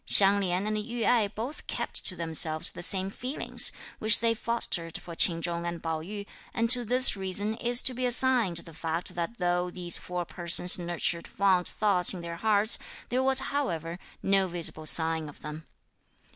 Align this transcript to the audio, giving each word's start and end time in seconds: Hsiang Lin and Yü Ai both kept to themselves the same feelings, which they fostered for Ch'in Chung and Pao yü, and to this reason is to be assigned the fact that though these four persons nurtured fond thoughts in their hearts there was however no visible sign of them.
Hsiang 0.07 0.39
Lin 0.39 0.65
and 0.65 0.77
Yü 0.77 1.05
Ai 1.07 1.27
both 1.27 1.67
kept 1.67 2.03
to 2.07 2.15
themselves 2.15 2.71
the 2.71 2.81
same 2.81 3.11
feelings, 3.11 3.71
which 3.99 4.19
they 4.19 4.33
fostered 4.33 4.97
for 4.99 5.13
Ch'in 5.13 5.43
Chung 5.43 5.63
and 5.67 5.83
Pao 5.83 6.01
yü, 6.01 6.25
and 6.55 6.71
to 6.71 6.83
this 6.83 7.15
reason 7.15 7.53
is 7.57 7.83
to 7.83 7.93
be 7.93 8.07
assigned 8.07 8.57
the 8.57 8.73
fact 8.73 9.13
that 9.13 9.37
though 9.37 9.69
these 9.69 9.99
four 9.99 10.25
persons 10.25 10.79
nurtured 10.79 11.27
fond 11.27 11.67
thoughts 11.67 12.15
in 12.15 12.21
their 12.21 12.37
hearts 12.37 12.79
there 13.09 13.21
was 13.21 13.41
however 13.53 13.99
no 14.23 14.47
visible 14.47 14.87
sign 14.87 15.29
of 15.29 15.41
them. 15.43 15.67